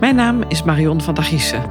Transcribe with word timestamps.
Mijn 0.00 0.14
naam 0.14 0.42
is 0.42 0.62
Marion 0.62 1.00
van 1.00 1.14
der 1.14 1.24
Giessen. 1.24 1.70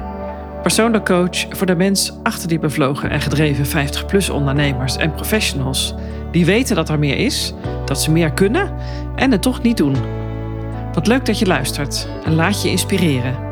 Persoonlijk 0.62 1.04
coach 1.04 1.56
voor 1.56 1.66
de 1.66 1.74
mens 1.74 2.12
achter 2.22 2.48
die 2.48 2.58
bevlogen 2.58 3.10
en 3.10 3.20
gedreven 3.20 3.88
50-plus 3.88 4.30
ondernemers 4.30 4.96
en 4.96 5.14
professionals. 5.14 5.94
Die 6.32 6.44
weten 6.44 6.76
dat 6.76 6.88
er 6.88 6.98
meer 6.98 7.16
is, 7.16 7.54
dat 7.84 8.02
ze 8.02 8.10
meer 8.10 8.32
kunnen 8.32 8.78
en 9.16 9.30
het 9.30 9.42
toch 9.42 9.62
niet 9.62 9.76
doen. 9.76 9.94
Wat 10.92 11.06
leuk 11.06 11.26
dat 11.26 11.38
je 11.38 11.46
luistert 11.46 12.08
en 12.24 12.34
laat 12.34 12.62
je 12.62 12.68
inspireren. 12.68 13.44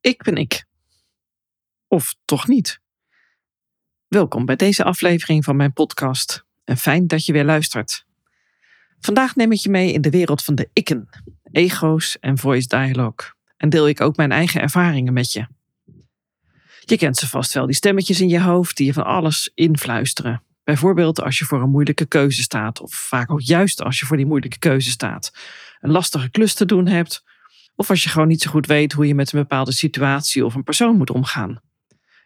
Ik 0.00 0.22
ben 0.22 0.36
ik. 0.36 0.64
Of 1.88 2.14
toch 2.24 2.48
niet? 2.48 2.80
Welkom 4.08 4.44
bij 4.44 4.56
deze 4.56 4.84
aflevering 4.84 5.44
van 5.44 5.56
mijn 5.56 5.72
podcast 5.72 6.44
en 6.64 6.76
fijn 6.76 7.06
dat 7.06 7.26
je 7.26 7.32
weer 7.32 7.44
luistert. 7.44 8.04
Vandaag 9.04 9.36
neem 9.36 9.52
ik 9.52 9.58
je 9.58 9.70
mee 9.70 9.92
in 9.92 10.00
de 10.00 10.10
wereld 10.10 10.44
van 10.44 10.54
de 10.54 10.68
ikken, 10.72 11.08
ego's 11.52 12.18
en 12.18 12.38
voice 12.38 12.68
dialogue. 12.68 13.30
En 13.56 13.68
deel 13.68 13.88
ik 13.88 14.00
ook 14.00 14.16
mijn 14.16 14.32
eigen 14.32 14.60
ervaringen 14.60 15.12
met 15.12 15.32
je. 15.32 15.46
Je 16.80 16.96
kent 16.96 17.16
ze 17.16 17.28
vast 17.28 17.52
wel, 17.52 17.66
die 17.66 17.74
stemmetjes 17.74 18.20
in 18.20 18.28
je 18.28 18.40
hoofd 18.40 18.76
die 18.76 18.86
je 18.86 18.92
van 18.92 19.04
alles 19.04 19.50
influisteren. 19.54 20.42
Bijvoorbeeld 20.64 21.20
als 21.20 21.38
je 21.38 21.44
voor 21.44 21.62
een 21.62 21.70
moeilijke 21.70 22.06
keuze 22.06 22.42
staat, 22.42 22.80
of 22.80 22.94
vaak 22.94 23.30
ook 23.30 23.40
juist 23.40 23.82
als 23.82 24.00
je 24.00 24.06
voor 24.06 24.16
die 24.16 24.26
moeilijke 24.26 24.58
keuze 24.58 24.90
staat, 24.90 25.32
een 25.80 25.90
lastige 25.90 26.30
klus 26.30 26.54
te 26.54 26.64
doen 26.64 26.86
hebt, 26.86 27.24
of 27.74 27.90
als 27.90 28.02
je 28.02 28.08
gewoon 28.08 28.28
niet 28.28 28.42
zo 28.42 28.50
goed 28.50 28.66
weet 28.66 28.92
hoe 28.92 29.06
je 29.06 29.14
met 29.14 29.32
een 29.32 29.40
bepaalde 29.40 29.72
situatie 29.72 30.44
of 30.44 30.54
een 30.54 30.64
persoon 30.64 30.96
moet 30.96 31.10
omgaan. 31.10 31.60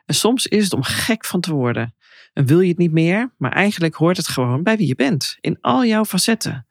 En 0.05 0.15
soms 0.15 0.47
is 0.47 0.65
het 0.65 0.73
om 0.73 0.83
gek 0.83 1.25
van 1.25 1.41
te 1.41 1.53
worden. 1.53 1.95
En 2.37 2.47
wil 2.47 2.61
je 2.61 2.69
het 2.69 2.79
niet 2.79 2.93
meer, 2.93 3.35
maar 3.39 3.53
eigenlijk 3.53 3.95
hoort 3.95 4.17
het 4.17 4.29
gewoon 4.29 4.63
bij 4.63 4.77
wie 4.77 4.87
je 4.87 4.95
bent, 4.95 5.37
in 5.41 5.59
al 5.61 5.85
jouw 5.85 6.05
facetten. 6.05 6.67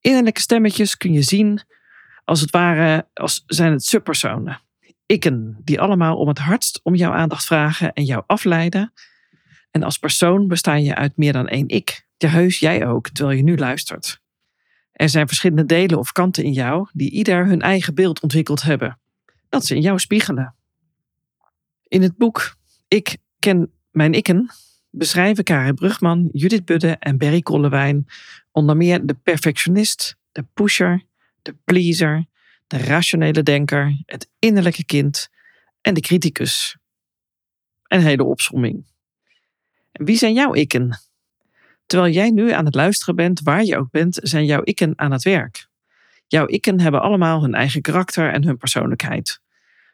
Innerlijke 0.00 0.40
stemmetjes 0.40 0.96
kun 0.96 1.12
je 1.12 1.22
zien 1.22 1.62
als 2.24 2.40
het 2.40 2.50
ware 2.50 3.08
als 3.14 3.42
zijn 3.46 3.72
het 3.72 3.84
subpersonen. 3.84 4.60
Ikken, 5.06 5.60
die 5.64 5.80
allemaal 5.80 6.16
om 6.16 6.28
het 6.28 6.38
hardst 6.38 6.80
om 6.82 6.94
jouw 6.94 7.12
aandacht 7.12 7.44
vragen 7.44 7.92
en 7.92 8.04
jou 8.04 8.22
afleiden. 8.26 8.92
En 9.70 9.82
als 9.82 9.98
persoon 9.98 10.48
besta 10.48 10.74
je 10.74 10.94
uit 10.94 11.16
meer 11.16 11.32
dan 11.32 11.48
één 11.48 11.68
ik. 11.68 12.06
De 12.16 12.28
heus 12.28 12.58
jij 12.58 12.86
ook, 12.86 13.08
terwijl 13.08 13.36
je 13.36 13.42
nu 13.42 13.56
luistert. 13.56 14.20
Er 14.92 15.08
zijn 15.08 15.26
verschillende 15.26 15.66
delen 15.66 15.98
of 15.98 16.12
kanten 16.12 16.44
in 16.44 16.52
jou 16.52 16.88
die 16.92 17.10
ieder 17.10 17.46
hun 17.46 17.60
eigen 17.60 17.94
beeld 17.94 18.20
ontwikkeld 18.20 18.62
hebben. 18.62 19.00
Dat 19.48 19.66
ze 19.66 19.74
in 19.74 19.82
jou 19.82 19.98
spiegelen. 19.98 20.54
In 21.88 22.02
het 22.02 22.16
boek 22.16 22.56
Ik 22.88 23.16
ken 23.38 23.70
mijn 23.92 24.12
ikken 24.12 24.50
beschrijven 24.90 25.44
Karin 25.44 25.74
Brugman, 25.74 26.28
Judith 26.32 26.64
Budde 26.64 26.96
en 26.98 27.18
Berry 27.18 27.40
Kollewijn 27.40 28.06
onder 28.50 28.76
meer 28.76 29.06
de 29.06 29.14
perfectionist, 29.14 30.16
de 30.32 30.44
pusher, 30.54 31.02
de 31.42 31.56
pleaser, 31.64 32.26
de 32.66 32.78
rationele 32.78 33.42
denker, 33.42 34.02
het 34.06 34.30
innerlijke 34.38 34.84
kind 34.84 35.28
en 35.80 35.94
de 35.94 36.00
criticus. 36.00 36.76
Een 37.86 38.02
hele 38.02 38.24
opsomming. 38.24 38.86
En 39.92 40.04
wie 40.04 40.16
zijn 40.16 40.34
jouw 40.34 40.54
ikken? 40.54 40.98
Terwijl 41.86 42.12
jij 42.12 42.30
nu 42.30 42.50
aan 42.50 42.64
het 42.64 42.74
luisteren 42.74 43.16
bent, 43.16 43.40
waar 43.40 43.64
je 43.64 43.76
ook 43.76 43.90
bent, 43.90 44.18
zijn 44.22 44.44
jouw 44.44 44.62
ikken 44.62 44.92
aan 44.96 45.12
het 45.12 45.22
werk. 45.22 45.66
Jouw 46.26 46.46
ikken 46.46 46.80
hebben 46.80 47.02
allemaal 47.02 47.42
hun 47.42 47.54
eigen 47.54 47.82
karakter 47.82 48.32
en 48.32 48.44
hun 48.44 48.56
persoonlijkheid. 48.56 49.40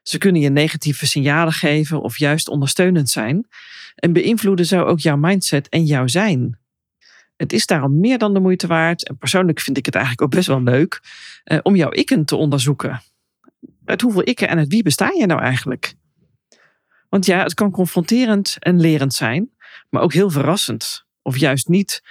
Ze 0.08 0.18
kunnen 0.18 0.40
je 0.40 0.48
negatieve 0.48 1.06
signalen 1.06 1.52
geven 1.52 2.02
of 2.02 2.18
juist 2.18 2.48
ondersteunend 2.48 3.10
zijn 3.10 3.46
en 3.94 4.12
beïnvloeden 4.12 4.66
zo 4.66 4.82
ook 4.84 5.00
jouw 5.00 5.16
mindset 5.16 5.68
en 5.68 5.84
jouw 5.84 6.06
zijn. 6.06 6.58
Het 7.36 7.52
is 7.52 7.66
daarom 7.66 8.00
meer 8.00 8.18
dan 8.18 8.34
de 8.34 8.40
moeite 8.40 8.66
waard, 8.66 9.08
en 9.08 9.18
persoonlijk 9.18 9.60
vind 9.60 9.76
ik 9.76 9.86
het 9.86 9.94
eigenlijk 9.94 10.24
ook 10.24 10.30
best 10.30 10.46
wel 10.46 10.62
leuk, 10.62 11.00
eh, 11.44 11.58
om 11.62 11.76
jouw 11.76 11.90
ikken 11.90 12.24
te 12.24 12.36
onderzoeken. 12.36 13.02
Uit 13.84 14.00
hoeveel 14.00 14.22
ikken 14.22 14.48
en 14.48 14.58
uit 14.58 14.68
wie 14.68 14.82
besta 14.82 15.10
je 15.18 15.26
nou 15.26 15.40
eigenlijk? 15.40 15.94
Want 17.08 17.26
ja, 17.26 17.42
het 17.42 17.54
kan 17.54 17.70
confronterend 17.70 18.56
en 18.58 18.80
lerend 18.80 19.14
zijn, 19.14 19.50
maar 19.90 20.02
ook 20.02 20.12
heel 20.12 20.30
verrassend. 20.30 21.04
Of 21.22 21.38
juist 21.38 21.68
niet, 21.68 22.02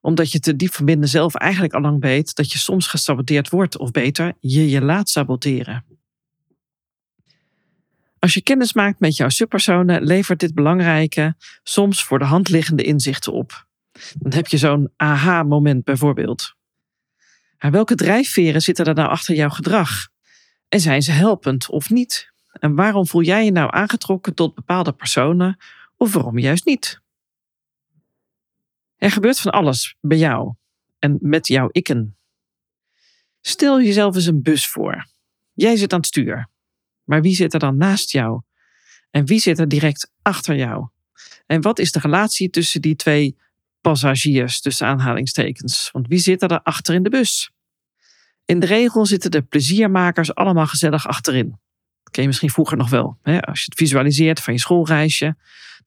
omdat 0.00 0.32
je 0.32 0.40
te 0.40 0.56
diep 0.56 0.74
van 0.74 0.84
binnen 0.84 1.08
zelf 1.08 1.34
eigenlijk 1.34 1.74
al 1.74 1.80
lang 1.80 2.00
weet 2.00 2.34
dat 2.34 2.52
je 2.52 2.58
soms 2.58 2.86
gesaboteerd 2.86 3.48
wordt, 3.48 3.78
of 3.78 3.90
beter, 3.90 4.32
je 4.40 4.70
je 4.70 4.80
laat 4.80 5.08
saboteren. 5.08 5.95
Als 8.26 8.34
je 8.34 8.42
kennis 8.42 8.72
maakt 8.72 9.00
met 9.00 9.16
jouw 9.16 9.28
subpersonen, 9.28 10.02
levert 10.02 10.40
dit 10.40 10.54
belangrijke, 10.54 11.34
soms 11.62 12.04
voor 12.04 12.18
de 12.18 12.24
hand 12.24 12.48
liggende 12.48 12.82
inzichten 12.82 13.32
op. 13.32 13.66
Dan 14.18 14.32
heb 14.32 14.46
je 14.46 14.56
zo'n 14.56 14.92
aha-moment 14.96 15.84
bijvoorbeeld. 15.84 16.54
Maar 17.58 17.70
welke 17.70 17.94
drijfveren 17.94 18.62
zitten 18.62 18.84
er 18.84 18.94
nou 18.94 19.08
achter 19.08 19.34
jouw 19.34 19.48
gedrag? 19.48 20.08
En 20.68 20.80
zijn 20.80 21.02
ze 21.02 21.10
helpend 21.10 21.68
of 21.70 21.90
niet? 21.90 22.32
En 22.52 22.74
waarom 22.74 23.06
voel 23.06 23.22
jij 23.22 23.44
je 23.44 23.52
nou 23.52 23.68
aangetrokken 23.72 24.34
tot 24.34 24.54
bepaalde 24.54 24.92
personen 24.92 25.56
of 25.96 26.12
waarom 26.12 26.38
juist 26.38 26.64
niet? 26.64 27.00
Er 28.96 29.10
gebeurt 29.10 29.40
van 29.40 29.52
alles 29.52 29.96
bij 30.00 30.18
jou 30.18 30.54
en 30.98 31.18
met 31.20 31.46
jouw 31.46 31.68
ikken. 31.70 32.16
Stel 33.40 33.82
jezelf 33.82 34.14
eens 34.14 34.26
een 34.26 34.42
bus 34.42 34.68
voor. 34.68 35.06
Jij 35.52 35.76
zit 35.76 35.92
aan 35.92 35.98
het 35.98 36.08
stuur. 36.08 36.54
Maar 37.06 37.22
wie 37.22 37.34
zit 37.34 37.54
er 37.54 37.58
dan 37.58 37.76
naast 37.76 38.10
jou? 38.10 38.40
En 39.10 39.26
wie 39.26 39.40
zit 39.40 39.58
er 39.58 39.68
direct 39.68 40.12
achter 40.22 40.56
jou? 40.56 40.88
En 41.46 41.60
wat 41.60 41.78
is 41.78 41.92
de 41.92 41.98
relatie 41.98 42.50
tussen 42.50 42.80
die 42.80 42.96
twee 42.96 43.36
passagiers, 43.80 44.60
tussen 44.60 44.86
aanhalingstekens? 44.86 45.88
Want 45.92 46.08
wie 46.08 46.18
zit 46.18 46.42
er 46.42 46.62
achter 46.62 46.94
in 46.94 47.02
de 47.02 47.10
bus? 47.10 47.50
In 48.44 48.60
de 48.60 48.66
regel 48.66 49.06
zitten 49.06 49.30
de 49.30 49.42
pleziermakers 49.42 50.34
allemaal 50.34 50.66
gezellig 50.66 51.06
achterin. 51.06 51.48
Dat 52.02 52.12
ken 52.12 52.22
je 52.22 52.28
misschien 52.28 52.50
vroeger 52.50 52.76
nog 52.76 52.90
wel. 52.90 53.18
Hè? 53.22 53.40
Als 53.40 53.58
je 53.58 53.64
het 53.64 53.78
visualiseert 53.78 54.40
van 54.40 54.52
je 54.52 54.60
schoolreisje. 54.60 55.36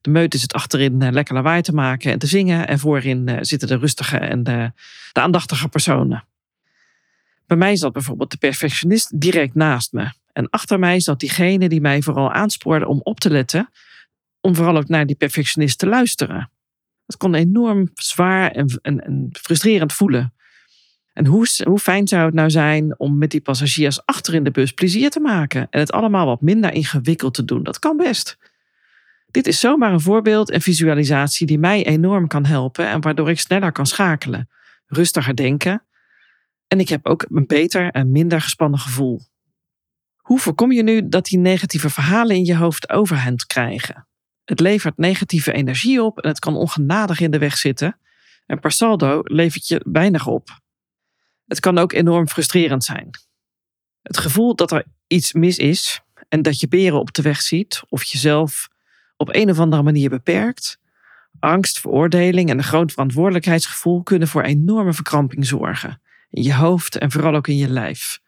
De 0.00 0.10
meut 0.10 0.34
is 0.34 0.42
het 0.42 0.52
achterin 0.52 1.02
eh, 1.02 1.10
lekker 1.10 1.34
lawaai 1.34 1.62
te 1.62 1.72
maken 1.72 2.12
en 2.12 2.18
te 2.18 2.26
zingen. 2.26 2.68
En 2.68 2.78
voorin 2.78 3.28
eh, 3.28 3.36
zitten 3.40 3.68
de 3.68 3.76
rustige 3.76 4.16
en 4.18 4.42
de 4.42 4.72
aandachtige 5.12 5.68
personen. 5.68 6.24
Bij 7.46 7.56
mij 7.56 7.76
zat 7.76 7.92
bijvoorbeeld 7.92 8.30
de 8.30 8.36
perfectionist 8.36 9.20
direct 9.20 9.54
naast 9.54 9.92
me. 9.92 10.12
En 10.32 10.50
achter 10.50 10.78
mij 10.78 11.00
zat 11.00 11.20
diegene 11.20 11.68
die 11.68 11.80
mij 11.80 12.02
vooral 12.02 12.32
aanspoorde 12.32 12.86
om 12.86 13.00
op 13.02 13.20
te 13.20 13.30
letten, 13.30 13.70
om 14.40 14.54
vooral 14.54 14.76
ook 14.76 14.88
naar 14.88 15.06
die 15.06 15.16
perfectionist 15.16 15.78
te 15.78 15.86
luisteren. 15.86 16.50
Dat 17.06 17.16
kon 17.16 17.34
enorm 17.34 17.90
zwaar 17.94 18.50
en, 18.50 18.78
en, 18.82 19.04
en 19.04 19.28
frustrerend 19.32 19.92
voelen. 19.92 20.34
En 21.12 21.26
hoe, 21.26 21.46
hoe 21.64 21.78
fijn 21.78 22.08
zou 22.08 22.24
het 22.24 22.34
nou 22.34 22.50
zijn 22.50 22.98
om 22.98 23.18
met 23.18 23.30
die 23.30 23.40
passagiers 23.40 24.06
achter 24.06 24.34
in 24.34 24.44
de 24.44 24.50
bus 24.50 24.72
plezier 24.72 25.10
te 25.10 25.20
maken 25.20 25.66
en 25.70 25.80
het 25.80 25.92
allemaal 25.92 26.26
wat 26.26 26.40
minder 26.40 26.72
ingewikkeld 26.72 27.34
te 27.34 27.44
doen? 27.44 27.62
Dat 27.62 27.78
kan 27.78 27.96
best. 27.96 28.38
Dit 29.30 29.46
is 29.46 29.60
zomaar 29.60 29.92
een 29.92 30.00
voorbeeld 30.00 30.50
en 30.50 30.60
visualisatie 30.60 31.46
die 31.46 31.58
mij 31.58 31.86
enorm 31.86 32.26
kan 32.26 32.44
helpen 32.44 32.88
en 32.88 33.00
waardoor 33.00 33.30
ik 33.30 33.40
sneller 33.40 33.72
kan 33.72 33.86
schakelen, 33.86 34.48
rustiger 34.86 35.36
denken. 35.36 35.84
En 36.66 36.80
ik 36.80 36.88
heb 36.88 37.06
ook 37.06 37.26
een 37.28 37.46
beter 37.46 37.90
en 37.90 38.10
minder 38.10 38.40
gespannen 38.40 38.78
gevoel. 38.78 39.20
Hoe 40.30 40.38
voorkom 40.38 40.72
je 40.72 40.82
nu 40.82 41.08
dat 41.08 41.24
die 41.24 41.38
negatieve 41.38 41.90
verhalen 41.90 42.36
in 42.36 42.44
je 42.44 42.56
hoofd 42.56 42.90
overhand 42.90 43.46
krijgen? 43.46 44.06
Het 44.44 44.60
levert 44.60 44.96
negatieve 44.96 45.52
energie 45.52 46.02
op 46.02 46.18
en 46.18 46.28
het 46.28 46.38
kan 46.38 46.56
ongenadig 46.56 47.20
in 47.20 47.30
de 47.30 47.38
weg 47.38 47.56
zitten. 47.56 47.98
En 48.46 48.60
per 48.60 48.72
saldo 48.72 49.20
levert 49.22 49.68
je 49.68 49.80
weinig 49.92 50.26
op. 50.26 50.60
Het 51.46 51.60
kan 51.60 51.78
ook 51.78 51.92
enorm 51.92 52.28
frustrerend 52.28 52.84
zijn. 52.84 53.10
Het 54.02 54.18
gevoel 54.18 54.54
dat 54.54 54.72
er 54.72 54.84
iets 55.06 55.32
mis 55.32 55.58
is 55.58 56.00
en 56.28 56.42
dat 56.42 56.60
je 56.60 56.68
beren 56.68 56.98
op 56.98 57.12
de 57.12 57.22
weg 57.22 57.40
ziet 57.40 57.82
of 57.88 58.04
jezelf 58.04 58.68
op 59.16 59.34
een 59.34 59.50
of 59.50 59.58
andere 59.58 59.82
manier 59.82 60.10
beperkt, 60.10 60.78
angst, 61.40 61.80
veroordeling 61.80 62.50
en 62.50 62.58
een 62.58 62.64
groot 62.64 62.92
verantwoordelijkheidsgevoel 62.92 64.02
kunnen 64.02 64.28
voor 64.28 64.42
enorme 64.42 64.92
verkramping 64.92 65.46
zorgen. 65.46 66.02
In 66.30 66.42
je 66.42 66.54
hoofd 66.54 66.98
en 66.98 67.10
vooral 67.10 67.34
ook 67.34 67.48
in 67.48 67.56
je 67.56 67.68
lijf. 67.68 68.20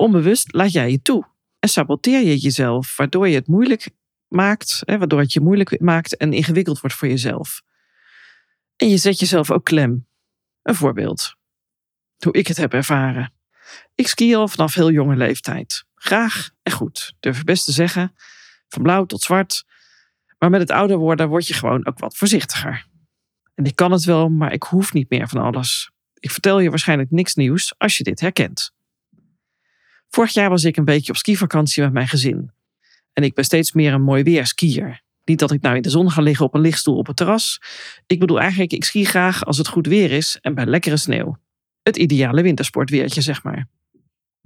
Onbewust 0.00 0.52
laat 0.52 0.72
jij 0.72 0.90
je 0.90 1.02
toe 1.02 1.26
en 1.58 1.68
saboteer 1.68 2.20
je 2.20 2.38
jezelf, 2.38 2.96
waardoor 2.96 3.28
je 3.28 3.34
het 3.34 3.46
moeilijk 3.46 3.90
maakt, 4.28 4.82
hè, 4.84 4.98
waardoor 4.98 5.20
het 5.20 5.32
je 5.32 5.40
moeilijk 5.40 5.80
maakt 5.80 6.16
en 6.16 6.32
ingewikkeld 6.32 6.80
wordt 6.80 6.96
voor 6.96 7.08
jezelf. 7.08 7.62
En 8.76 8.88
je 8.88 8.96
zet 8.96 9.18
jezelf 9.18 9.50
ook 9.50 9.64
klem. 9.64 10.06
Een 10.62 10.74
voorbeeld. 10.74 11.34
Hoe 12.18 12.32
ik 12.32 12.46
het 12.46 12.56
heb 12.56 12.72
ervaren. 12.72 13.32
Ik 13.94 14.08
ski 14.08 14.34
al 14.34 14.48
vanaf 14.48 14.74
heel 14.74 14.90
jonge 14.90 15.16
leeftijd. 15.16 15.84
Graag 15.94 16.50
en 16.62 16.72
goed, 16.72 17.14
durf 17.20 17.38
ik 17.38 17.44
best 17.44 17.64
te 17.64 17.72
zeggen. 17.72 18.14
Van 18.68 18.82
blauw 18.82 19.04
tot 19.04 19.22
zwart. 19.22 19.64
Maar 20.38 20.50
met 20.50 20.60
het 20.60 20.70
ouder 20.70 20.96
worden 20.96 21.28
word 21.28 21.46
je 21.46 21.54
gewoon 21.54 21.86
ook 21.86 21.98
wat 21.98 22.16
voorzichtiger. 22.16 22.86
En 23.54 23.64
ik 23.64 23.76
kan 23.76 23.92
het 23.92 24.04
wel, 24.04 24.28
maar 24.28 24.52
ik 24.52 24.62
hoef 24.62 24.92
niet 24.92 25.10
meer 25.10 25.28
van 25.28 25.42
alles. 25.42 25.90
Ik 26.14 26.30
vertel 26.30 26.58
je 26.58 26.70
waarschijnlijk 26.70 27.10
niks 27.10 27.34
nieuws 27.34 27.74
als 27.78 27.96
je 27.96 28.04
dit 28.04 28.20
herkent. 28.20 28.78
Vorig 30.10 30.32
jaar 30.32 30.48
was 30.50 30.64
ik 30.64 30.76
een 30.76 30.84
beetje 30.84 31.12
op 31.12 31.18
skivakantie 31.18 31.82
met 31.82 31.92
mijn 31.92 32.08
gezin. 32.08 32.50
En 33.12 33.22
ik 33.22 33.34
ben 33.34 33.44
steeds 33.44 33.72
meer 33.72 33.92
een 33.92 34.02
mooi 34.02 34.22
weer 34.22 34.46
skier. 34.46 35.02
Niet 35.24 35.38
dat 35.38 35.50
ik 35.50 35.60
nou 35.60 35.76
in 35.76 35.82
de 35.82 35.90
zon 35.90 36.10
ga 36.10 36.22
liggen 36.22 36.46
op 36.46 36.54
een 36.54 36.60
lichtstoel 36.60 36.96
op 36.96 37.06
het 37.06 37.16
terras. 37.16 37.60
Ik 38.06 38.18
bedoel 38.18 38.40
eigenlijk, 38.40 38.72
ik 38.72 38.84
ski 38.84 39.04
graag 39.04 39.44
als 39.44 39.58
het 39.58 39.68
goed 39.68 39.86
weer 39.86 40.10
is 40.10 40.38
en 40.40 40.54
bij 40.54 40.66
lekkere 40.66 40.96
sneeuw. 40.96 41.36
Het 41.82 41.96
ideale 41.96 42.42
wintersportweertje, 42.42 43.20
zeg 43.20 43.42
maar. 43.42 43.68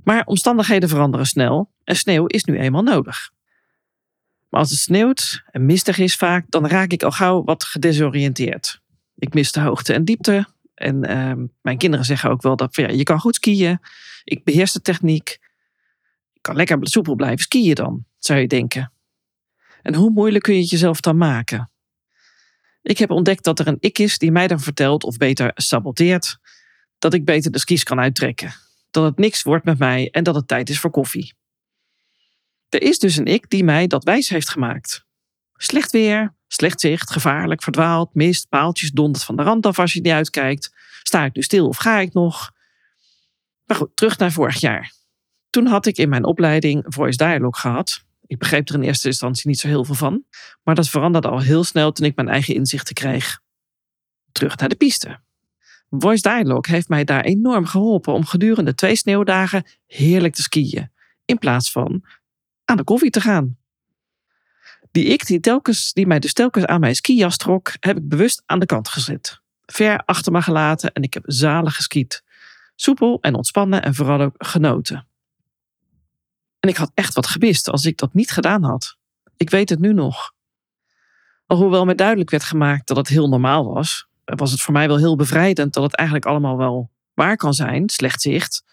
Maar 0.05 0.25
omstandigheden 0.25 0.89
veranderen 0.89 1.27
snel 1.27 1.71
en 1.85 1.97
sneeuw 1.97 2.27
is 2.27 2.45
nu 2.45 2.59
eenmaal 2.59 2.83
nodig. 2.83 3.31
Maar 4.49 4.61
als 4.61 4.71
het 4.71 4.79
sneeuwt 4.79 5.43
en 5.51 5.67
mistig 5.67 5.99
is 5.99 6.17
vaak, 6.17 6.45
dan 6.49 6.67
raak 6.67 6.93
ik 6.93 7.03
al 7.03 7.11
gauw 7.11 7.45
wat 7.45 7.65
gedesoriënteerd. 7.65 8.81
Ik 9.15 9.35
mis 9.35 9.53
de 9.53 9.61
hoogte 9.61 9.93
en 9.93 10.05
diepte. 10.05 10.47
En 10.75 11.05
ehm, 11.05 11.47
mijn 11.63 11.79
kinderen 11.79 12.07
zeggen 12.07 12.31
ook 12.31 12.43
wel 12.43 12.57
dat 12.57 12.77
ja, 12.77 12.89
je 12.89 13.03
kan 13.03 13.21
goed 13.21 13.35
skiën. 13.35 13.81
Ik 14.25 14.45
beheers 14.45 14.73
de 14.73 14.81
techniek. 14.81 15.39
Kan 16.45 16.57
lekker 16.57 16.79
soepel 16.81 17.15
blijven 17.15 17.39
skiën 17.39 17.75
dan, 17.75 18.05
zou 18.19 18.41
je 18.41 18.47
denken. 18.47 18.93
En 19.83 19.95
hoe 19.95 20.11
moeilijk 20.11 20.45
kun 20.45 20.55
je 20.55 20.61
het 20.61 20.71
jezelf 20.71 21.01
dan 21.01 21.17
maken? 21.17 21.71
Ik 22.83 22.99
heb 22.99 23.11
ontdekt 23.11 23.45
dat 23.45 23.59
er 23.59 23.67
een 23.67 23.77
ik 23.81 23.99
is 23.99 24.19
die 24.19 24.33
mij 24.33 24.47
dan 24.47 24.61
vertelt, 24.61 25.05
of 25.05 25.17
beter 25.17 25.51
saboteert, 25.55 26.39
dat 26.99 27.15
ik 27.15 27.25
beter 27.25 27.51
de 27.51 27.59
skis 27.59 27.83
kan 27.83 28.01
uittrekken. 28.01 28.55
Dat 28.91 29.05
het 29.05 29.19
niks 29.19 29.43
wordt 29.43 29.65
met 29.65 29.79
mij 29.79 30.09
en 30.11 30.25
dat 30.25 30.35
het 30.35 30.49
tijd 30.49 30.69
is 30.69 30.81
voor 30.81 30.91
koffie. 30.91 31.35
Er 32.69 32.83
is 32.83 32.99
dus 32.99 33.17
een 33.17 33.27
ik 33.27 33.51
die 33.51 33.65
mij 33.65 33.87
dat 33.87 34.05
wijs 34.05 34.29
heeft 34.29 34.51
gemaakt. 34.51 35.05
Slecht 35.55 35.91
weer, 35.91 36.35
slecht 36.47 36.81
zicht, 36.81 37.11
gevaarlijk, 37.11 37.63
verdwaald, 37.63 38.15
mist, 38.15 38.49
paaltjes, 38.49 38.91
dondert 38.91 39.25
van 39.25 39.37
de 39.37 39.43
rand 39.43 39.67
af 39.67 39.79
als 39.79 39.93
je 39.93 40.01
niet 40.01 40.13
uitkijkt. 40.13 40.73
Sta 41.03 41.25
ik 41.25 41.35
nu 41.35 41.43
stil 41.43 41.69
of 41.69 41.77
ga 41.77 41.99
ik 41.99 42.13
nog? 42.13 42.53
Maar 43.65 43.77
goed, 43.77 43.97
terug 43.97 44.19
naar 44.19 44.33
vorig 44.33 44.61
jaar. 44.61 45.03
Toen 45.55 45.67
had 45.67 45.87
ik 45.87 45.97
in 45.97 46.09
mijn 46.09 46.25
opleiding 46.25 46.85
Voice 46.87 47.17
Dialogue 47.17 47.61
gehad. 47.61 48.05
Ik 48.27 48.39
begreep 48.39 48.69
er 48.69 48.75
in 48.75 48.83
eerste 48.83 49.07
instantie 49.07 49.49
niet 49.49 49.59
zo 49.59 49.67
heel 49.69 49.85
veel 49.85 49.95
van. 49.95 50.25
Maar 50.63 50.75
dat 50.75 50.89
veranderde 50.89 51.29
al 51.29 51.41
heel 51.41 51.65
snel 51.65 51.93
toen 51.93 52.07
ik 52.07 52.17
mijn 52.17 52.29
eigen 52.29 52.55
inzichten 52.55 52.95
kreeg. 52.95 53.41
Terug 54.33 54.57
naar 54.57 54.69
de 54.69 54.75
piste. 54.75 55.21
Voice 55.91 56.23
Dialogue 56.23 56.75
heeft 56.75 56.89
mij 56.89 57.05
daar 57.05 57.25
enorm 57.25 57.67
geholpen 57.67 58.13
om 58.13 58.25
gedurende 58.25 58.75
twee 58.75 58.97
sneeuwdagen 58.97 59.67
heerlijk 59.87 60.35
te 60.35 60.43
skiën. 60.43 60.91
In 61.25 61.39
plaats 61.39 61.71
van 61.71 62.05
aan 62.65 62.77
de 62.77 62.85
koffie 62.85 63.11
te 63.11 63.21
gaan. 63.21 63.57
Die 64.91 65.05
ik, 65.05 65.27
die, 65.27 65.41
telkens, 65.41 65.93
die 65.93 66.07
mij 66.07 66.19
dus 66.19 66.33
telkens 66.33 66.67
aan 66.67 66.81
mijn 66.81 66.95
skijas 66.95 67.37
trok, 67.37 67.73
heb 67.81 67.97
ik 67.97 68.09
bewust 68.09 68.43
aan 68.47 68.59
de 68.59 68.67
kant 68.67 68.89
gezet. 68.89 69.41
Ver 69.67 70.03
achter 70.05 70.33
me 70.33 70.43
gelaten 70.43 70.93
en 70.93 71.03
ik 71.03 71.15
heb 71.15 71.23
zalig 71.27 71.75
geskiet. 71.75 72.23
Soepel 72.75 73.19
en 73.21 73.35
ontspannen 73.35 73.83
en 73.83 73.95
vooral 73.95 74.21
ook 74.21 74.35
genoten. 74.39 75.07
En 76.65 76.71
ik 76.71 76.77
had 76.77 76.91
echt 76.95 77.15
wat 77.15 77.27
gemist 77.27 77.71
als 77.71 77.85
ik 77.85 77.97
dat 77.99 78.15
niet 78.15 78.31
gedaan 78.31 78.63
had. 78.63 78.97
Ik 79.37 79.51
weet 79.51 79.69
het 79.69 79.79
nu 79.79 79.93
nog. 79.93 80.33
Alhoewel 81.47 81.85
mij 81.85 81.95
duidelijk 81.95 82.31
werd 82.31 82.45
gemaakt 82.45 82.87
dat 82.87 82.97
het 82.97 83.09
heel 83.09 83.29
normaal 83.29 83.73
was, 83.73 84.09
was 84.25 84.51
het 84.51 84.61
voor 84.61 84.73
mij 84.73 84.89
wel 84.89 84.97
heel 84.97 85.17
bevrijdend 85.17 85.73
dat 85.73 85.83
het 85.83 85.95
eigenlijk 85.95 86.29
allemaal 86.29 86.57
wel 86.57 86.91
waar 87.15 87.37
kan 87.37 87.55
zijn, 87.55 87.89
slecht 87.89 88.21
zicht, 88.21 88.65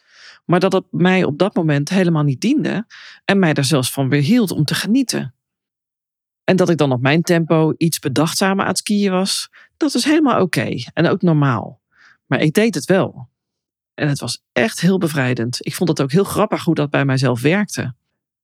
maar 0.46 0.60
dat 0.60 0.74
het 0.74 0.86
mij 0.92 1.24
op 1.24 1.38
dat 1.38 1.56
moment 1.56 1.90
helemaal 1.90 2.24
niet 2.24 2.42
diende 2.42 2.86
en 3.26 3.40
mij 3.40 3.54
er 3.54 3.64
zelfs 3.64 3.92
van 3.92 4.10
weerhield 4.10 4.52
om 4.52 4.64
te 4.64 4.76
genieten. 4.76 5.34
En 6.44 6.56
dat 6.56 6.70
ik 6.70 6.78
dan 6.78 6.92
op 6.92 7.02
mijn 7.02 7.22
tempo 7.22 7.74
iets 7.78 8.00
bedachtzamer 8.00 8.62
aan 8.64 8.70
het 8.70 8.78
skiën 8.78 9.12
was, 9.12 9.50
dat 9.78 9.94
is 9.94 10.04
helemaal 10.04 10.42
oké 10.42 10.76
en 10.94 11.08
ook 11.08 11.22
normaal. 11.22 11.82
Maar 12.26 12.40
ik 12.40 12.54
deed 12.54 12.76
het 12.76 12.86
wel. 12.86 13.30
En 14.01 14.07
het 14.07 14.19
was 14.19 14.44
echt 14.51 14.80
heel 14.80 14.98
bevrijdend. 14.98 15.57
Ik 15.59 15.75
vond 15.75 15.89
het 15.89 16.01
ook 16.01 16.12
heel 16.12 16.24
grappig 16.24 16.63
hoe 16.63 16.75
dat 16.75 16.89
bij 16.89 17.06
mijzelf 17.06 17.42
werkte. 17.42 17.94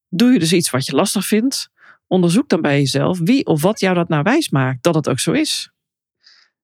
Doe 0.10 0.32
je 0.32 0.40
dus 0.40 0.54
iets 0.54 0.70
wat 0.70 0.86
je 0.86 0.96
lastig 0.96 1.26
vindt, 1.26 1.70
onderzoek 2.08 2.50
dan 2.50 2.62
bij 2.62 2.78
jezelf 2.78 3.20
wie 3.20 3.46
of 3.46 3.62
wat 3.62 3.80
jou 3.80 3.96
dat 3.96 4.10
nou 4.10 4.24
wijs 4.24 4.50
maakt 4.50 4.84
dat 4.84 4.96
het 4.96 5.10
ook 5.10 5.20
zo 5.20 5.32
is. 5.32 5.72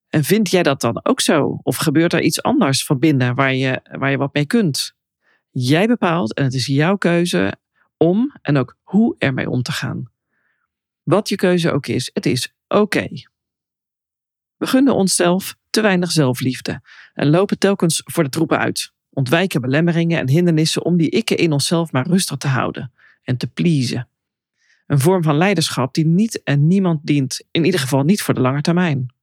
En 0.10 0.24
vind 0.24 0.50
jij 0.50 0.63
dat 0.63 0.81
dan 0.81 1.06
ook 1.06 1.22
zo? 1.22 1.60
Of 1.63 1.75
gebeurt 1.75 2.13
er 2.13 2.22
iets 2.22 2.42
anders 2.42 2.86
van 2.86 3.00
binnen 3.00 3.36
waar 3.36 3.54
je, 3.54 3.81
waar 3.92 4.12
je 4.12 4.18
wat 4.18 4.34
mee 4.34 4.45
kunt? 4.45 4.94
Jij 5.50 5.88
bepaalt 5.88 6.34
en 6.34 6.44
het 6.44 6.54
is 6.54 6.66
jouw 6.66 6.96
keuze 6.96 7.54
om 7.98 8.36
en 8.42 8.57
ook 8.57 8.78
hoe 8.81 9.16
ermee 9.18 9.50
om 9.50 9.62
te 9.62 9.72
gaan. 9.72 10.12
Wat 11.04 11.30
je 11.30 11.36
keuze 11.36 11.72
ook 11.72 11.88
is, 11.88 12.10
het 12.13 12.25
is 12.25 12.54
oké. 12.68 13.07
We 14.56 14.68
gunnen 14.68 14.96
onszelf 14.96 15.56
te 15.74 15.81
weinig 15.81 16.12
zelfliefde 16.12 16.81
en 17.14 17.30
lopen 17.30 17.58
telkens 17.58 18.02
voor 18.06 18.24
de 18.24 18.30
troepen 18.30 18.60
uit. 18.60 18.92
Ontwijken 19.10 19.62
belemmeringen 19.62 20.20
en 20.20 20.30
hindernissen 20.30 20.86
om 20.86 20.98
die 20.98 21.10
ikken 21.10 21.38
in 21.38 21.52
onszelf 21.52 21.92
maar 21.92 22.08
rustig 22.08 22.38
te 22.38 22.48
houden 22.48 22.92
en 23.24 23.38
te 23.38 23.48
pleasen. 23.48 24.08
Een 24.88 25.00
vorm 25.00 25.24
van 25.24 25.38
leiderschap 25.38 25.94
die 25.94 26.06
niet 26.06 26.44
en 26.44 26.68
niemand 26.68 27.00
dient, 27.04 27.48
in 27.52 27.66
ieder 27.66 27.80
geval 27.80 28.04
niet 28.04 28.22
voor 28.22 28.34
de 28.34 28.42
lange 28.42 28.62
termijn. 28.62 29.14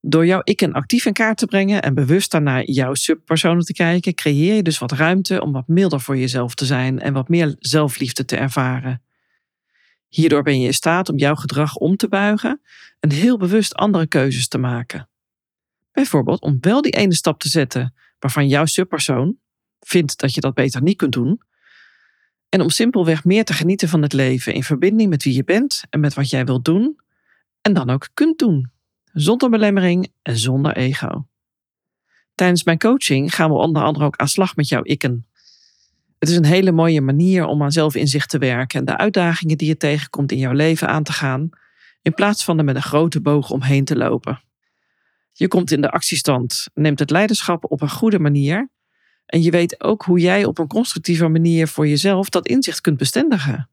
Door 0.00 0.26
jouw 0.26 0.40
ikken 0.44 0.72
actief 0.72 1.06
in 1.06 1.12
kaart 1.12 1.38
te 1.38 1.46
brengen 1.46 1.82
en 1.82 1.94
bewust 1.94 2.38
naar 2.38 2.64
jouw 2.64 2.94
subpersonen 2.94 3.64
te 3.64 3.72
kijken, 3.72 4.14
creëer 4.14 4.54
je 4.54 4.62
dus 4.62 4.78
wat 4.78 4.92
ruimte 4.92 5.42
om 5.42 5.52
wat 5.52 5.68
milder 5.68 6.00
voor 6.00 6.16
jezelf 6.16 6.54
te 6.54 6.64
zijn 6.64 7.00
en 7.00 7.12
wat 7.12 7.28
meer 7.28 7.56
zelfliefde 7.58 8.24
te 8.24 8.36
ervaren. 8.36 9.02
Hierdoor 10.08 10.42
ben 10.42 10.60
je 10.60 10.66
in 10.66 10.74
staat 10.74 11.08
om 11.08 11.18
jouw 11.18 11.34
gedrag 11.34 11.76
om 11.76 11.96
te 11.96 12.08
buigen 12.08 12.60
en 13.00 13.12
heel 13.12 13.38
bewust 13.38 13.74
andere 13.74 14.06
keuzes 14.06 14.48
te 14.48 14.58
maken. 14.58 15.08
Bijvoorbeeld 15.96 16.40
om 16.40 16.58
wel 16.60 16.82
die 16.82 16.92
ene 16.92 17.14
stap 17.14 17.40
te 17.40 17.48
zetten 17.48 17.94
waarvan 18.18 18.48
jouw 18.48 18.64
subpersoon 18.64 19.36
vindt 19.80 20.18
dat 20.18 20.34
je 20.34 20.40
dat 20.40 20.54
beter 20.54 20.82
niet 20.82 20.96
kunt 20.96 21.12
doen. 21.12 21.40
En 22.48 22.60
om 22.60 22.70
simpelweg 22.70 23.24
meer 23.24 23.44
te 23.44 23.52
genieten 23.52 23.88
van 23.88 24.02
het 24.02 24.12
leven 24.12 24.54
in 24.54 24.62
verbinding 24.62 25.10
met 25.10 25.22
wie 25.22 25.34
je 25.34 25.44
bent 25.44 25.84
en 25.90 26.00
met 26.00 26.14
wat 26.14 26.30
jij 26.30 26.44
wilt 26.44 26.64
doen 26.64 27.00
en 27.60 27.72
dan 27.72 27.90
ook 27.90 28.08
kunt 28.14 28.38
doen, 28.38 28.70
zonder 29.12 29.50
belemmering 29.50 30.12
en 30.22 30.36
zonder 30.38 30.76
ego. 30.76 31.26
Tijdens 32.34 32.64
mijn 32.64 32.78
coaching 32.78 33.34
gaan 33.34 33.50
we 33.50 33.56
onder 33.56 33.82
andere 33.82 34.04
ook 34.04 34.16
aan 34.16 34.28
slag 34.28 34.56
met 34.56 34.68
jouw 34.68 34.82
ikken. 34.82 35.26
Het 36.18 36.28
is 36.28 36.36
een 36.36 36.44
hele 36.44 36.72
mooie 36.72 37.00
manier 37.00 37.44
om 37.44 37.62
aan 37.62 37.72
zelfinzicht 37.72 38.30
te 38.30 38.38
werken 38.38 38.78
en 38.78 38.84
de 38.84 38.96
uitdagingen 38.96 39.58
die 39.58 39.68
je 39.68 39.76
tegenkomt 39.76 40.32
in 40.32 40.38
jouw 40.38 40.52
leven 40.52 40.88
aan 40.88 41.02
te 41.02 41.12
gaan, 41.12 41.50
in 42.02 42.14
plaats 42.14 42.44
van 42.44 42.58
er 42.58 42.64
met 42.64 42.76
een 42.76 42.82
grote 42.82 43.20
boog 43.20 43.50
omheen 43.50 43.84
te 43.84 43.96
lopen. 43.96 44.44
Je 45.38 45.48
komt 45.48 45.70
in 45.70 45.80
de 45.80 45.90
actiestand, 45.90 46.66
neemt 46.74 46.98
het 46.98 47.10
leiderschap 47.10 47.70
op 47.70 47.80
een 47.80 47.90
goede 47.90 48.18
manier 48.18 48.70
en 49.26 49.42
je 49.42 49.50
weet 49.50 49.82
ook 49.82 50.02
hoe 50.02 50.18
jij 50.18 50.44
op 50.44 50.58
een 50.58 50.66
constructieve 50.66 51.28
manier 51.28 51.68
voor 51.68 51.88
jezelf 51.88 52.28
dat 52.28 52.46
inzicht 52.46 52.80
kunt 52.80 52.96
bestendigen. 52.96 53.70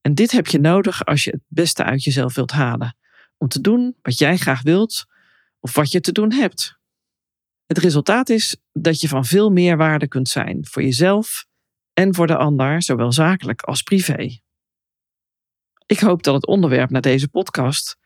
En 0.00 0.14
dit 0.14 0.30
heb 0.30 0.46
je 0.46 0.58
nodig 0.58 1.04
als 1.04 1.24
je 1.24 1.30
het 1.30 1.42
beste 1.48 1.84
uit 1.84 2.04
jezelf 2.04 2.34
wilt 2.34 2.50
halen, 2.50 2.96
om 3.38 3.48
te 3.48 3.60
doen 3.60 3.96
wat 4.02 4.18
jij 4.18 4.36
graag 4.36 4.62
wilt 4.62 5.06
of 5.60 5.74
wat 5.74 5.90
je 5.90 6.00
te 6.00 6.12
doen 6.12 6.32
hebt. 6.32 6.78
Het 7.66 7.78
resultaat 7.78 8.28
is 8.28 8.56
dat 8.72 9.00
je 9.00 9.08
van 9.08 9.24
veel 9.24 9.50
meer 9.50 9.76
waarde 9.76 10.08
kunt 10.08 10.28
zijn 10.28 10.66
voor 10.66 10.82
jezelf 10.82 11.46
en 11.92 12.14
voor 12.14 12.26
de 12.26 12.36
ander, 12.36 12.82
zowel 12.82 13.12
zakelijk 13.12 13.62
als 13.62 13.82
privé. 13.82 14.38
Ik 15.86 16.00
hoop 16.00 16.22
dat 16.22 16.34
het 16.34 16.46
onderwerp 16.46 16.90
naar 16.90 17.00
deze 17.00 17.28
podcast 17.28 17.98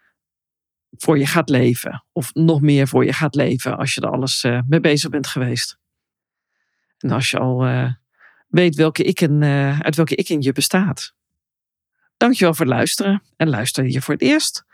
voor 0.97 1.19
je 1.19 1.27
gaat 1.27 1.49
leven, 1.49 2.05
of 2.13 2.35
nog 2.35 2.61
meer 2.61 2.89
voor 2.89 3.05
je 3.05 3.13
gaat 3.13 3.35
leven 3.35 3.77
als 3.77 3.95
je 3.95 4.01
er 4.01 4.11
alles 4.11 4.45
uh, 4.45 4.61
mee 4.67 4.81
bezig 4.81 5.11
bent 5.11 5.27
geweest. 5.27 5.79
En 6.99 7.11
als 7.11 7.31
je 7.31 7.39
al 7.39 7.67
uh, 7.67 7.93
weet 8.49 8.75
welke 8.75 9.03
ikken, 9.03 9.43
uh, 9.43 9.81
uit 9.81 9.97
welke 9.97 10.15
ikken 10.15 10.43
je 10.43 10.53
bestaat. 10.53 11.15
Dankjewel 12.17 12.55
voor 12.55 12.67
het 12.67 12.75
luisteren 12.75 13.23
en 13.37 13.49
luister 13.49 13.85
je 13.85 14.03
voor 14.03 14.15
het 14.15 14.23
eerst. 14.23 14.65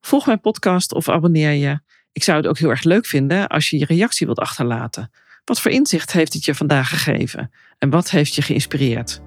Volg 0.00 0.26
mijn 0.26 0.40
podcast 0.40 0.92
of 0.92 1.08
abonneer 1.08 1.52
je 1.52 1.80
ik 2.18 2.24
zou 2.24 2.36
het 2.36 2.46
ook 2.46 2.58
heel 2.58 2.70
erg 2.70 2.82
leuk 2.82 3.06
vinden 3.06 3.48
als 3.48 3.70
je 3.70 3.78
je 3.78 3.84
reactie 3.84 4.26
wilt 4.26 4.38
achterlaten. 4.38 5.10
Wat 5.44 5.60
voor 5.60 5.70
inzicht 5.70 6.12
heeft 6.12 6.32
het 6.32 6.44
je 6.44 6.54
vandaag 6.54 6.88
gegeven? 6.88 7.50
En 7.78 7.90
wat 7.90 8.10
heeft 8.10 8.34
je 8.34 8.42
geïnspireerd? 8.42 9.20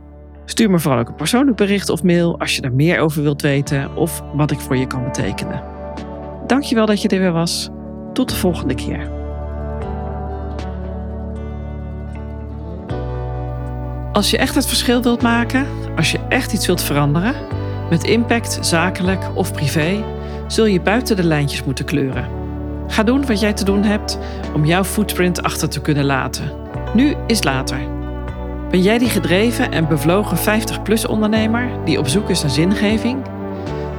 Stuur 0.46 0.70
me 0.70 0.79
vooral 0.79 1.00
ook 1.00 1.08
een 1.08 1.15
persoonlijk 1.15 1.58
bericht 1.58 1.89
of 1.89 2.03
mail 2.03 2.39
als 2.39 2.55
je 2.55 2.62
er 2.62 2.74
meer 2.74 3.00
over 3.00 3.22
wilt 3.22 3.41
weten 3.41 3.96
of 3.96 4.22
wat 4.34 4.51
ik 4.51 4.60
voor 4.60 4.77
je 4.77 4.88
kan 4.88 5.03
betekenen. 5.03 5.81
Dankjewel 6.51 6.86
dat 6.86 7.01
je 7.01 7.08
er 7.08 7.20
weer 7.20 7.31
was. 7.31 7.70
Tot 8.13 8.29
de 8.29 8.36
volgende 8.36 8.75
keer. 8.75 9.10
Als 14.12 14.29
je 14.29 14.38
echt 14.38 14.55
het 14.55 14.65
verschil 14.65 15.01
wilt 15.01 15.22
maken, 15.22 15.67
als 15.96 16.12
je 16.12 16.20
echt 16.29 16.53
iets 16.53 16.65
wilt 16.65 16.81
veranderen, 16.81 17.36
met 17.89 18.03
impact, 18.03 18.58
zakelijk 18.62 19.29
of 19.34 19.53
privé, 19.53 20.03
zul 20.48 20.65
je 20.65 20.81
buiten 20.81 21.15
de 21.15 21.24
lijntjes 21.24 21.63
moeten 21.63 21.86
kleuren. 21.86 22.27
Ga 22.88 23.03
doen 23.03 23.25
wat 23.25 23.39
jij 23.39 23.53
te 23.53 23.65
doen 23.65 23.84
hebt 23.84 24.20
om 24.53 24.65
jouw 24.65 24.84
footprint 24.84 25.43
achter 25.43 25.70
te 25.70 25.81
kunnen 25.81 26.05
laten. 26.05 26.51
Nu 26.93 27.15
is 27.27 27.43
later. 27.43 27.79
Ben 28.70 28.81
jij 28.81 28.98
die 28.98 29.10
gedreven 29.10 29.72
en 29.72 29.88
bevlogen 29.88 30.38
50-plus 30.38 31.05
ondernemer 31.05 31.70
die 31.86 32.00
op 32.00 32.08
zoek 32.08 32.29
is 32.29 32.41
naar 32.41 32.51
zingeving? 32.51 33.40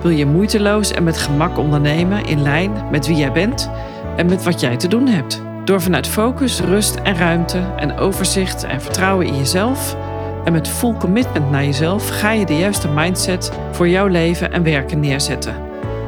Wil 0.02 0.10
je 0.10 0.26
moeiteloos 0.26 0.90
en 0.90 1.02
met 1.02 1.18
gemak 1.18 1.58
ondernemen 1.58 2.24
in 2.24 2.42
lijn 2.42 2.72
met 2.90 3.06
wie 3.06 3.16
jij 3.16 3.32
bent 3.32 3.70
en 4.16 4.26
met 4.26 4.44
wat 4.44 4.60
jij 4.60 4.76
te 4.76 4.88
doen 4.88 5.06
hebt? 5.06 5.42
Door 5.64 5.80
vanuit 5.82 6.06
focus, 6.06 6.60
rust 6.60 6.94
en 6.94 7.16
ruimte 7.16 7.58
en 7.76 7.98
overzicht 7.98 8.64
en 8.64 8.80
vertrouwen 8.80 9.26
in 9.26 9.36
jezelf 9.36 9.96
en 10.44 10.52
met 10.52 10.68
full 10.68 10.94
commitment 10.98 11.50
naar 11.50 11.64
jezelf 11.64 12.08
ga 12.08 12.30
je 12.30 12.46
de 12.46 12.58
juiste 12.58 12.88
mindset 12.88 13.52
voor 13.70 13.88
jouw 13.88 14.06
leven 14.06 14.52
en 14.52 14.62
werken 14.62 15.00
neerzetten. 15.00 15.56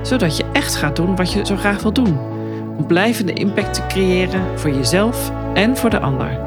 Zodat 0.02 0.36
je 0.36 0.44
echt 0.52 0.76
gaat 0.76 0.96
doen 0.96 1.16
wat 1.16 1.32
je 1.32 1.46
zo 1.46 1.56
graag 1.56 1.82
wil 1.82 1.92
doen 1.92 2.18
om 2.76 2.86
blijvende 2.86 3.32
impact 3.32 3.74
te 3.74 3.86
creëren 3.86 4.58
voor 4.58 4.70
jezelf 4.70 5.32
en 5.54 5.76
voor 5.76 5.90
de 5.90 6.00
ander. 6.00 6.38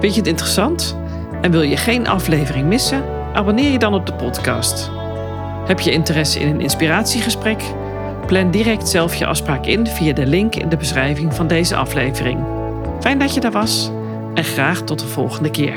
Vind 0.00 0.14
je 0.14 0.20
het 0.20 0.28
interessant 0.28 0.96
en 1.40 1.50
wil 1.50 1.62
je 1.62 1.76
geen 1.76 2.08
aflevering 2.08 2.66
missen? 2.66 3.04
Abonneer 3.32 3.70
je 3.70 3.78
dan 3.78 3.94
op 3.94 4.06
de 4.06 4.14
podcast. 4.14 4.90
Heb 5.66 5.80
je 5.80 5.92
interesse 5.92 6.40
in 6.40 6.48
een 6.48 6.60
inspiratiegesprek? 6.60 7.62
Plan 8.26 8.50
direct 8.50 8.88
zelf 8.88 9.14
je 9.14 9.26
afspraak 9.26 9.66
in 9.66 9.86
via 9.86 10.12
de 10.12 10.26
link 10.26 10.54
in 10.54 10.68
de 10.68 10.76
beschrijving 10.76 11.34
van 11.34 11.46
deze 11.46 11.76
aflevering. 11.76 12.44
Fijn 13.00 13.18
dat 13.18 13.34
je 13.34 13.40
daar 13.40 13.50
was 13.50 13.90
en 14.34 14.44
graag 14.44 14.82
tot 14.82 14.98
de 14.98 15.06
volgende 15.06 15.50
keer. 15.50 15.74